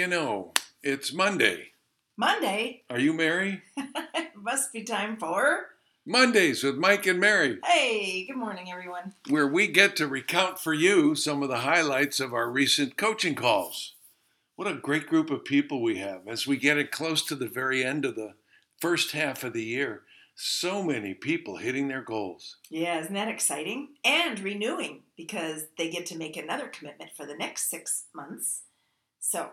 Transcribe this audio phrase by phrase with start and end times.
[0.00, 0.50] you know?
[0.82, 1.72] It's Monday.
[2.16, 2.84] Monday?
[2.88, 3.60] Are you Mary?
[4.34, 5.66] Must be time for.
[6.06, 9.12] Mondays with Mike and Mary, Hey, good morning, everyone.
[9.28, 13.34] where we get to recount for you some of the highlights of our recent coaching
[13.34, 13.92] calls.
[14.56, 17.46] What a great group of people we have as we get it close to the
[17.48, 18.32] very end of the
[18.80, 20.04] first half of the year.
[20.34, 22.56] So many people hitting their goals.
[22.70, 23.88] Yeah, isn't that exciting?
[24.02, 28.62] And renewing because they get to make another commitment for the next six months.
[29.22, 29.50] So,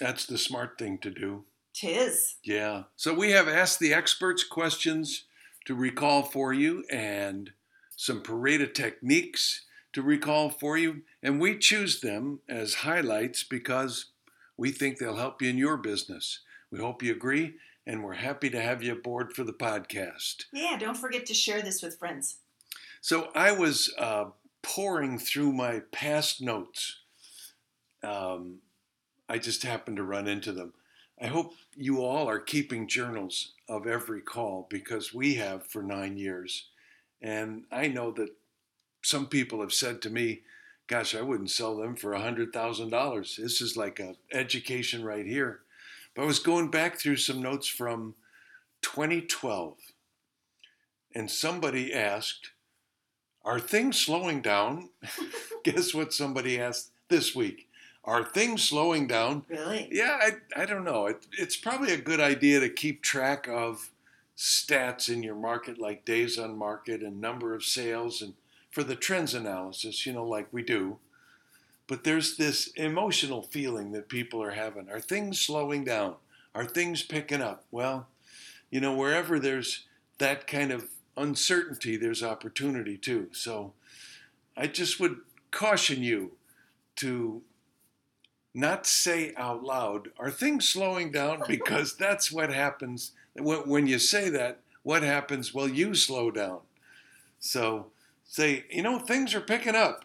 [0.00, 1.44] That's the smart thing to do.
[1.74, 2.36] tis.
[2.42, 2.84] Yeah.
[2.96, 5.24] So we have asked the experts questions
[5.64, 7.52] to recall for you and
[7.96, 9.62] some Pareda techniques
[9.92, 11.02] to recall for you.
[11.22, 14.06] And we choose them as highlights because
[14.56, 16.40] we think they'll help you in your business.
[16.70, 17.54] We hope you agree,
[17.86, 20.44] and we're happy to have you aboard for the podcast.
[20.52, 22.36] Yeah, don't forget to share this with friends.
[23.00, 24.26] So I was uh,
[24.62, 26.98] pouring through my past notes.
[28.02, 28.58] Um,
[29.28, 30.72] I just happened to run into them.
[31.20, 36.16] I hope you all are keeping journals of every call because we have for nine
[36.16, 36.68] years.
[37.20, 38.30] And I know that
[39.02, 40.42] some people have said to me,
[40.86, 43.36] Gosh, I wouldn't sell them for $100,000.
[43.36, 45.60] This is like an education right here.
[46.14, 48.14] But I was going back through some notes from
[48.80, 49.76] 2012,
[51.14, 52.52] and somebody asked,
[53.44, 54.88] Are things slowing down?
[55.64, 57.67] Guess what somebody asked this week?
[58.08, 59.44] Are things slowing down?
[59.50, 59.86] Really?
[59.92, 61.04] Yeah, I, I don't know.
[61.04, 63.90] It, it's probably a good idea to keep track of
[64.34, 68.32] stats in your market, like days on market and number of sales, and
[68.70, 70.96] for the trends analysis, you know, like we do.
[71.86, 74.88] But there's this emotional feeling that people are having.
[74.88, 76.14] Are things slowing down?
[76.54, 77.64] Are things picking up?
[77.70, 78.06] Well,
[78.70, 79.84] you know, wherever there's
[80.16, 83.28] that kind of uncertainty, there's opportunity too.
[83.32, 83.74] So
[84.56, 85.18] I just would
[85.50, 86.32] caution you
[86.96, 87.42] to
[88.58, 91.42] not say out loud, are things slowing down?
[91.48, 94.60] Because that's what happens when, when you say that.
[94.82, 95.54] What happens?
[95.54, 96.60] Well, you slow down.
[97.38, 97.86] So
[98.24, 100.04] say, you know, things are picking up.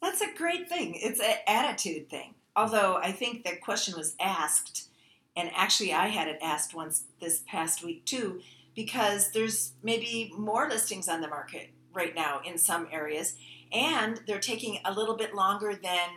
[0.00, 0.94] That's a great thing.
[0.94, 2.34] It's an attitude thing.
[2.56, 4.88] Although I think the question was asked,
[5.36, 8.40] and actually I had it asked once this past week too,
[8.74, 13.36] because there's maybe more listings on the market right now in some areas,
[13.72, 16.08] and they're taking a little bit longer than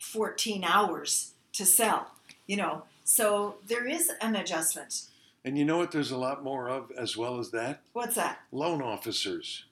[0.00, 2.12] 14 hours to sell,
[2.46, 2.82] you know.
[3.04, 5.02] So there is an adjustment.
[5.44, 7.82] And you know what there's a lot more of as well as that?
[7.92, 8.40] What's that?
[8.52, 9.64] Loan officers,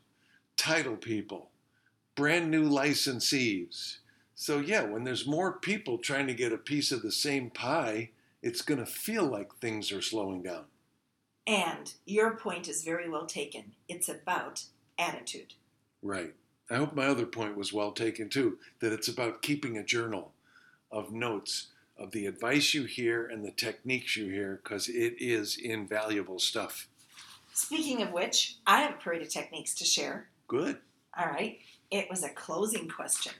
[0.56, 1.50] title people,
[2.14, 3.98] brand new licensees.
[4.34, 8.10] So, yeah, when there's more people trying to get a piece of the same pie,
[8.42, 10.64] it's going to feel like things are slowing down.
[11.46, 13.72] And your point is very well taken.
[13.88, 14.64] It's about
[14.98, 15.54] attitude.
[16.02, 16.34] Right.
[16.70, 20.32] I hope my other point was well taken too that it's about keeping a journal
[20.90, 21.68] of notes
[21.98, 26.88] of the advice you hear and the techniques you hear because it is invaluable stuff.
[27.54, 30.28] Speaking of which, I have a parade of techniques to share.
[30.46, 30.78] Good.
[31.18, 31.58] All right.
[31.90, 33.32] It was a closing question.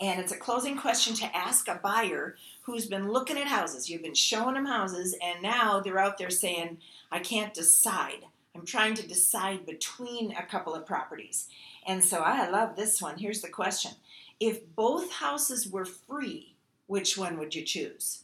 [0.00, 3.90] And it's a closing question to ask a buyer who's been looking at houses.
[3.90, 6.78] You've been showing them houses, and now they're out there saying,
[7.12, 8.24] I can't decide.
[8.54, 11.48] I'm trying to decide between a couple of properties.
[11.90, 13.18] And so I love this one.
[13.18, 13.90] Here's the question
[14.38, 16.54] If both houses were free,
[16.86, 18.22] which one would you choose?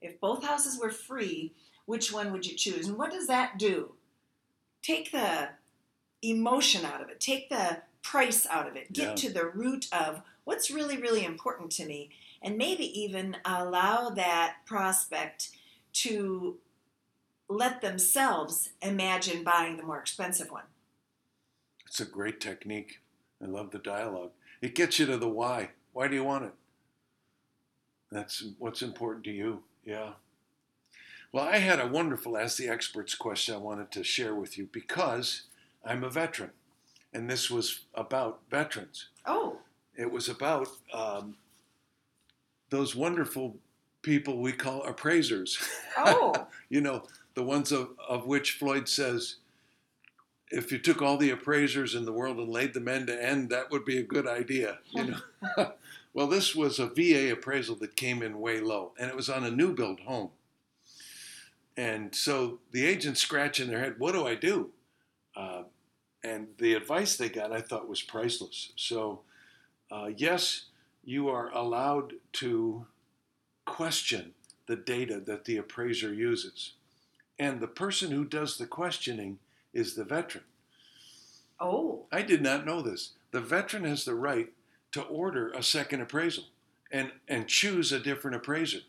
[0.00, 1.52] If both houses were free,
[1.84, 2.88] which one would you choose?
[2.88, 3.92] And what does that do?
[4.82, 5.50] Take the
[6.22, 9.14] emotion out of it, take the price out of it, get Yeah.
[9.16, 14.64] to the root of what's really, really important to me, and maybe even allow that
[14.64, 15.50] prospect
[16.04, 16.58] to
[17.50, 20.64] let themselves imagine buying the more expensive one.
[21.94, 22.98] It's a great technique.
[23.40, 24.32] I love the dialogue.
[24.60, 25.70] It gets you to the why.
[25.92, 26.52] Why do you want it?
[28.10, 29.62] That's what's important to you.
[29.84, 30.14] Yeah.
[31.30, 34.68] Well, I had a wonderful Ask the Experts question I wanted to share with you
[34.72, 35.42] because
[35.84, 36.50] I'm a veteran.
[37.12, 39.10] And this was about veterans.
[39.24, 39.58] Oh,
[39.94, 41.36] It was about um,
[42.70, 43.54] those wonderful
[44.02, 45.60] people we call appraisers.
[45.96, 47.04] oh, you know,
[47.34, 49.36] the ones of, of which Floyd says,
[50.54, 53.50] if you took all the appraisers in the world and laid them end to end,
[53.50, 54.78] that would be a good idea.
[54.90, 55.04] You
[55.56, 55.72] know.
[56.14, 59.44] well, this was a VA appraisal that came in way low, and it was on
[59.44, 60.30] a new build home.
[61.76, 64.70] And so the agent's scratching their head, what do I do?
[65.34, 65.64] Uh,
[66.22, 68.72] and the advice they got, I thought, was priceless.
[68.76, 69.22] So,
[69.90, 70.66] uh, yes,
[71.02, 72.86] you are allowed to
[73.64, 74.34] question
[74.66, 76.74] the data that the appraiser uses.
[77.40, 79.40] And the person who does the questioning
[79.74, 80.44] is the veteran.
[81.60, 83.12] oh, I did not know this.
[83.30, 84.48] The veteran has the right
[84.92, 86.44] to order a second appraisal.
[86.90, 88.80] and and choose a different appraiser.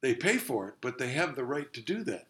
[0.00, 2.26] They pay for it, but they have the right to do that.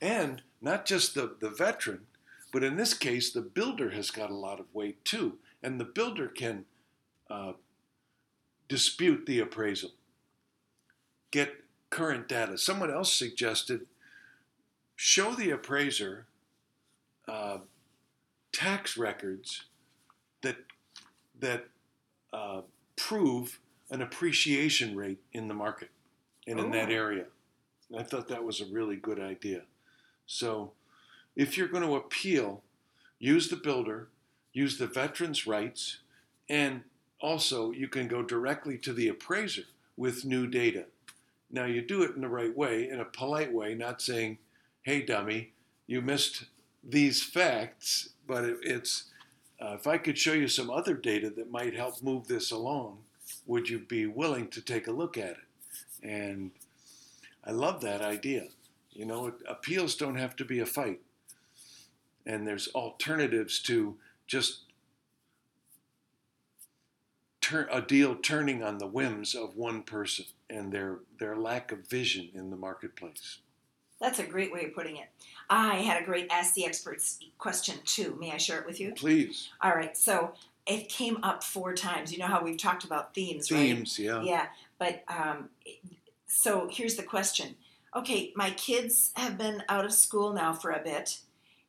[0.00, 2.06] And not just the, the veteran,
[2.52, 5.38] but in this case, the builder has got a lot of weight too.
[5.62, 6.66] And the builder can
[7.30, 7.52] uh,
[8.68, 9.92] dispute the appraisal,
[11.30, 12.58] get current data.
[12.58, 13.86] Someone else suggested
[14.96, 16.26] show the appraiser
[17.28, 17.58] uh,
[18.52, 19.64] tax records
[20.42, 20.56] that
[21.40, 21.66] that
[22.32, 22.62] uh,
[22.96, 23.58] prove
[23.90, 25.90] an appreciation rate in the market
[26.46, 26.92] and in that Oh.
[26.92, 27.26] area.
[27.90, 29.62] And I thought that was a really good idea.
[30.26, 30.72] So,
[31.36, 32.62] if you're going to appeal,
[33.18, 34.08] use the builder,
[34.52, 35.98] use the veteran's rights,
[36.48, 36.82] and
[37.20, 39.64] also you can go directly to the appraiser
[39.96, 40.86] with new data.
[41.50, 44.38] Now, you do it in the right way, in a polite way, not saying,
[44.84, 45.50] hey, dummy,
[45.86, 46.44] you missed
[46.82, 49.04] these facts, but it, it's
[49.60, 52.98] uh, if I could show you some other data that might help move this along,
[53.46, 55.38] would you be willing to take a look at it?
[56.02, 56.50] And
[57.44, 58.48] I love that idea.
[58.92, 61.00] You know, appeals don't have to be a fight,
[62.26, 63.96] and there's alternatives to
[64.26, 64.60] just
[67.40, 71.88] turn a deal turning on the whims of one person and their their lack of
[71.88, 73.38] vision in the marketplace.
[74.00, 75.08] That's a great way of putting it.
[75.48, 78.16] I had a great Ask the Experts question too.
[78.18, 78.92] May I share it with you?
[78.94, 79.96] Please, All right.
[79.96, 80.32] So
[80.66, 82.12] it came up four times.
[82.12, 83.58] You know how we've talked about themes, right?
[83.58, 84.22] themes, yeah.
[84.22, 84.46] Yeah,
[84.78, 85.50] but um,
[86.26, 87.54] so here's the question.
[87.94, 91.20] Okay, my kids have been out of school now for a bit,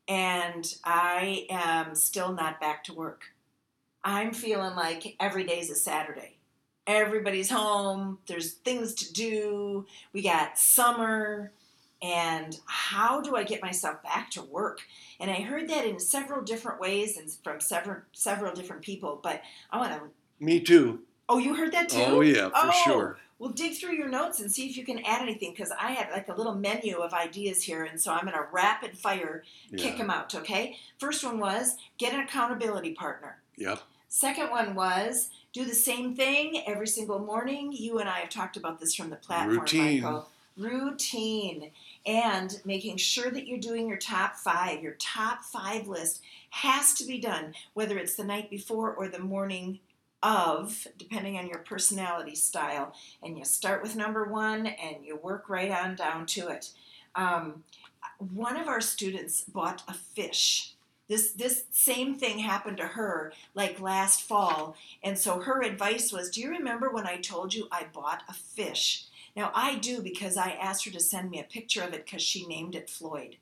[0.08, 3.26] and I am still not back to work.
[4.04, 6.38] I'm feeling like every day's a Saturday.
[6.88, 11.52] Everybody's home, there's things to do, we got summer,
[12.02, 14.82] and how do I get myself back to work?
[15.20, 19.42] And I heard that in several different ways and from several several different people, but
[19.72, 20.10] I want to
[20.40, 21.00] Me too.
[21.28, 22.04] Oh, you heard that too?
[22.06, 23.18] Oh yeah, for Oh, sure.
[23.38, 26.10] Well, dig through your notes and see if you can add anything because I have
[26.12, 29.44] like a little menu of ideas here, and so I'm going to rapid fire
[29.76, 30.34] kick them out.
[30.34, 30.78] Okay.
[31.00, 33.40] First one was get an accountability partner.
[33.58, 33.82] Yep.
[34.08, 37.74] Second one was do the same thing every single morning.
[37.74, 40.02] You and I have talked about this from the platform, Routine.
[40.02, 40.30] Michael.
[40.58, 41.72] Routine.
[42.06, 44.82] And making sure that you're doing your top five.
[44.82, 46.22] Your top five list
[46.52, 49.80] has to be done, whether it's the night before or the morning
[50.24, 52.94] of, depending on your personality style.
[53.22, 56.72] And you start with number one and you work right on down to it.
[57.16, 57.64] Um,
[58.34, 60.74] one of our students bought a fish.
[61.08, 66.32] This this same thing happened to her like last fall, and so her advice was,
[66.32, 69.06] "Do you remember when I told you I bought a fish?"
[69.36, 72.22] Now I do because I asked her to send me a picture of it because
[72.22, 73.38] she named it Floyd.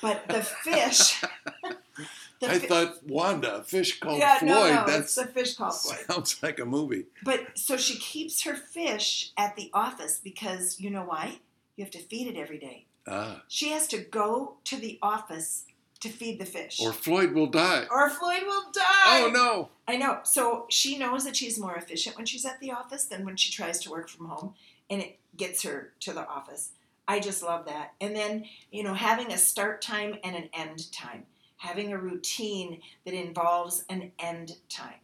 [0.00, 1.20] But the fish,
[2.40, 4.50] the I fi- thought Wanda, a fish called yeah, Floyd.
[4.50, 5.98] no, no, that it's the fish called Floyd.
[6.10, 7.06] sounds like a movie.
[7.24, 11.40] But so she keeps her fish at the office because you know why?
[11.76, 12.86] You have to feed it every day.
[13.08, 15.64] Ah, She has to go to the office
[16.00, 16.80] to feed the fish.
[16.80, 17.86] or Floyd will die.
[17.90, 19.22] Or Floyd will die.
[19.24, 19.68] Oh no!
[19.88, 20.20] I know.
[20.24, 23.50] So she knows that she's more efficient when she's at the office than when she
[23.52, 24.54] tries to work from home,
[24.90, 26.70] and it gets her to the office.
[27.08, 27.92] I just love that.
[28.00, 31.24] And then, you know, having a start time and an end time,
[31.58, 35.00] having a routine that involves an end time.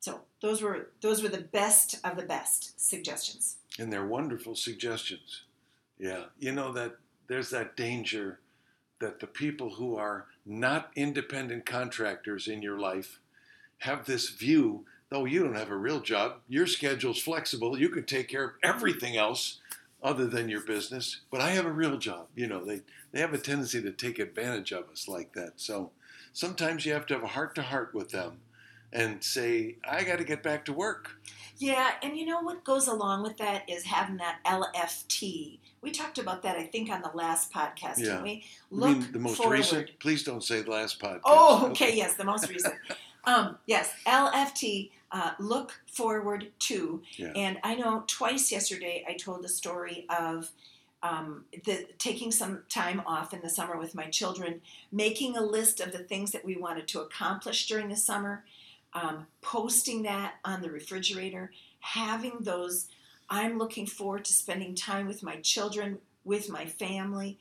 [0.00, 3.56] So those were those were the best of the best suggestions.
[3.78, 5.42] And they're wonderful suggestions.
[5.98, 8.40] Yeah, you know that there's that danger
[9.00, 13.20] that the people who are not independent contractors in your life
[13.78, 18.04] have this view though you don't have a real job, your schedule's flexible, you can
[18.04, 19.58] take care of everything else
[20.02, 22.26] other than your business, but I have a real job.
[22.36, 25.54] You know, they, they have a tendency to take advantage of us like that.
[25.56, 25.90] So
[26.32, 28.38] sometimes you have to have a heart to heart with them
[28.92, 31.10] and say, I got to get back to work.
[31.58, 35.58] Yeah, and you know what goes along with that is having that LFT.
[35.82, 38.04] We talked about that, I think, on the last podcast, Yeah.
[38.04, 38.44] didn't we?
[38.70, 39.56] You Look mean the most forward.
[39.58, 39.98] recent?
[39.98, 41.20] Please don't say the last podcast.
[41.24, 42.74] Oh, okay, yes, the most recent.
[43.24, 47.02] um, yes, LFT, uh, look forward to.
[47.16, 47.32] Yeah.
[47.34, 50.50] And I know twice yesterday I told the story of
[51.02, 54.60] um, the, taking some time off in the summer with my children,
[54.90, 58.44] making a list of the things that we wanted to accomplish during the summer,
[58.94, 62.88] um, posting that on the refrigerator, having those.
[63.30, 67.38] I'm looking forward to spending time with my children, with my family.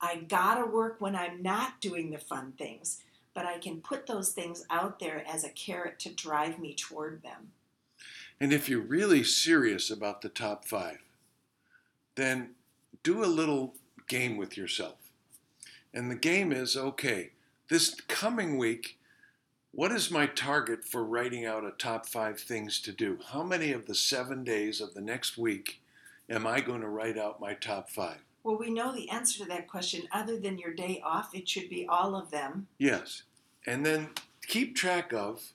[0.00, 3.02] I gotta work when I'm not doing the fun things,
[3.34, 7.22] but I can put those things out there as a carrot to drive me toward
[7.22, 7.50] them.
[8.40, 10.98] And if you're really serious about the top five,
[12.14, 12.50] then
[13.02, 13.74] do a little
[14.08, 14.96] game with yourself.
[15.92, 17.30] And the game is okay,
[17.68, 18.98] this coming week,
[19.72, 23.18] what is my target for writing out a top five things to do?
[23.32, 25.80] How many of the seven days of the next week
[26.28, 28.20] am I going to write out my top five?
[28.44, 30.06] Well, we know the answer to that question.
[30.12, 32.68] Other than your day off, it should be all of them.
[32.78, 33.22] Yes.
[33.66, 34.10] And then
[34.46, 35.52] keep track of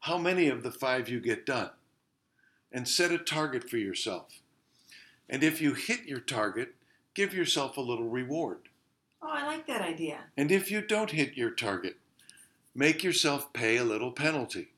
[0.00, 1.70] how many of the five you get done
[2.72, 4.40] and set a target for yourself.
[5.28, 6.74] And if you hit your target,
[7.14, 8.68] give yourself a little reward.
[9.22, 10.18] Oh, I like that idea.
[10.36, 11.96] And if you don't hit your target,
[12.74, 14.72] make yourself pay a little penalty.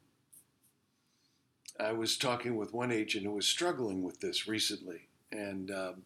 [1.81, 6.03] I was talking with one agent who was struggling with this recently, and um,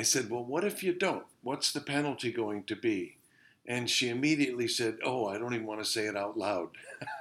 [0.00, 1.26] I said, Well, what if you don't?
[1.42, 3.18] What's the penalty going to be?
[3.66, 6.70] And she immediately said, Oh, I don't even want to say it out loud.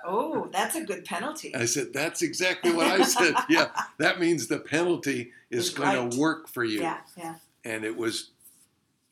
[0.06, 1.54] Oh, that's a good penalty.
[1.54, 3.36] I said, That's exactly what I said.
[3.50, 3.68] yeah,
[3.98, 6.10] that means the penalty is going right.
[6.10, 6.80] to work for you.
[6.80, 7.36] Yeah, yeah.
[7.66, 8.30] And it was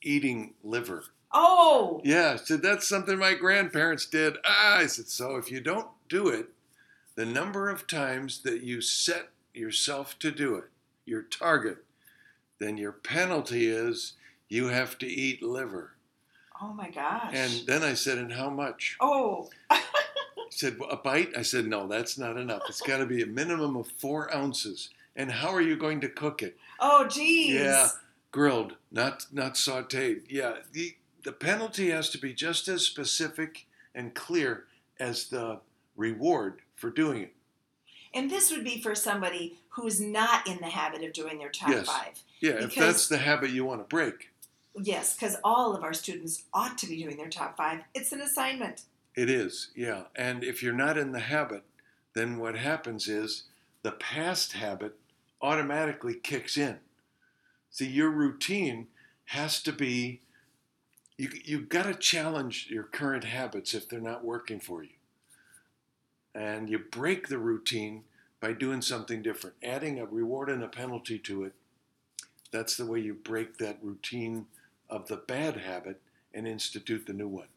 [0.01, 1.03] eating liver.
[1.33, 4.37] Oh, Yeah, I said, That's something my grandparents did.
[4.45, 6.47] Ah, I said, So if you don't do it,
[7.15, 10.69] the number of times that you set yourself to do it,
[11.05, 11.79] your target,
[12.59, 14.13] then your penalty is
[14.49, 15.93] you have to eat liver.
[16.61, 17.31] oh my gosh.
[17.33, 18.97] And then I said, And how much?
[18.99, 19.77] oh, He
[20.51, 21.31] said, well, A bite?
[21.37, 22.63] I said, No, that's not enough.
[22.69, 24.89] It's got to be a minimum of four ounces.
[25.15, 26.57] And how are you going to cook it?
[26.79, 27.55] oh, geez.
[27.55, 27.87] Yeah,
[28.31, 30.21] grilled, not not sautéed.
[30.29, 34.65] Yeah, the the penalty has to be just as specific and clear
[34.99, 35.59] as the
[35.97, 37.33] reward for doing it.
[38.17, 41.69] And this would be for somebody who's not in the habit of doing their top
[41.69, 41.85] Yes.
[41.85, 42.23] five.
[42.39, 44.31] Yeah, if that's the habit you want to break,
[44.79, 47.81] Yes, because all of our students ought to be doing their top five.
[47.95, 48.83] It's an assignment.
[49.15, 49.69] it is.
[49.75, 51.63] Yeah, and if you're not in the habit,
[52.13, 53.45] then what happens is
[53.81, 54.99] the past habit
[55.41, 56.79] automatically kicks in.
[57.71, 58.87] See, your routine
[59.25, 60.21] has to be
[61.17, 64.96] you you've got to challenge your current habits if they're not working for you.
[66.37, 68.03] And you break the routine
[68.39, 71.53] by doing something different, adding a reward and a penalty to it.
[72.51, 74.45] That's the way you break that routine
[74.87, 75.99] of the bad habit
[76.33, 77.47] and institute the new one.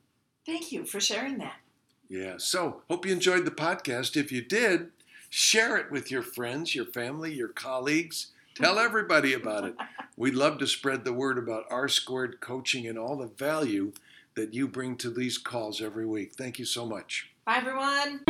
[0.47, 1.57] Thank you for sharing that.
[2.09, 2.35] Yeah.
[2.39, 4.17] So, hope you enjoyed the podcast.
[4.17, 4.91] If you did,
[5.29, 8.29] share it with your friends, your family, your colleagues.
[8.55, 9.75] Tell everybody about it.
[10.17, 13.93] We'd love to spread the word about R squared coaching and all the value
[14.35, 16.33] that you bring to these calls every week.
[16.35, 17.31] Thank you so much.
[17.47, 18.21] Bye, everyone.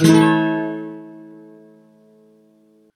[0.00, 0.37] Thank